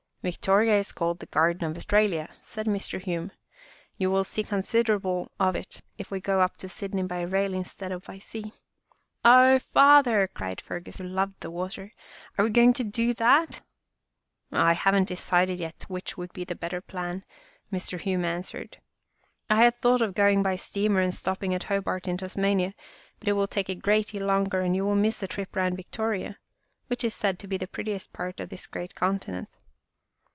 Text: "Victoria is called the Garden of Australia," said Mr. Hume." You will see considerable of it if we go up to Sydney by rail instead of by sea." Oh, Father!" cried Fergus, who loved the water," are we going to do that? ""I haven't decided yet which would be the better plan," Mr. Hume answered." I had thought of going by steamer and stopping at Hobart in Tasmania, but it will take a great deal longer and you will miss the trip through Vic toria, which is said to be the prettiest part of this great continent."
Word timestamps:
"Victoria 0.31 0.73
is 0.77 0.91
called 0.91 1.17
the 1.17 1.25
Garden 1.25 1.67
of 1.71 1.75
Australia," 1.75 2.29
said 2.43 2.67
Mr. 2.67 3.01
Hume." 3.01 3.31
You 3.97 4.11
will 4.11 4.23
see 4.23 4.43
considerable 4.43 5.31
of 5.39 5.55
it 5.55 5.81
if 5.97 6.11
we 6.11 6.19
go 6.19 6.41
up 6.41 6.57
to 6.57 6.69
Sydney 6.69 7.01
by 7.01 7.21
rail 7.23 7.55
instead 7.55 7.91
of 7.91 8.03
by 8.03 8.19
sea." 8.19 8.53
Oh, 9.25 9.57
Father!" 9.57 10.27
cried 10.35 10.61
Fergus, 10.61 10.99
who 10.99 11.05
loved 11.05 11.39
the 11.39 11.49
water," 11.49 11.91
are 12.37 12.45
we 12.45 12.51
going 12.51 12.71
to 12.73 12.83
do 12.83 13.15
that? 13.15 13.61
""I 14.51 14.73
haven't 14.73 15.07
decided 15.07 15.59
yet 15.59 15.85
which 15.87 16.17
would 16.17 16.33
be 16.33 16.43
the 16.43 16.53
better 16.53 16.81
plan," 16.81 17.25
Mr. 17.73 17.99
Hume 17.99 18.23
answered." 18.25 18.77
I 19.49 19.55
had 19.63 19.81
thought 19.81 20.03
of 20.03 20.13
going 20.13 20.43
by 20.43 20.55
steamer 20.55 21.01
and 21.01 21.15
stopping 21.15 21.55
at 21.55 21.63
Hobart 21.63 22.07
in 22.07 22.17
Tasmania, 22.17 22.75
but 23.17 23.27
it 23.27 23.31
will 23.33 23.47
take 23.47 23.69
a 23.69 23.73
great 23.73 24.09
deal 24.09 24.27
longer 24.27 24.59
and 24.61 24.75
you 24.75 24.85
will 24.85 24.93
miss 24.93 25.17
the 25.17 25.27
trip 25.27 25.51
through 25.51 25.71
Vic 25.71 25.89
toria, 25.89 26.37
which 26.89 27.03
is 27.03 27.15
said 27.15 27.39
to 27.39 27.47
be 27.47 27.57
the 27.57 27.65
prettiest 27.67 28.13
part 28.13 28.39
of 28.39 28.49
this 28.49 28.67
great 28.67 28.93
continent." 28.93 29.49